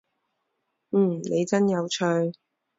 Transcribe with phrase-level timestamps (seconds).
[0.93, 2.03] 嗯，您真有趣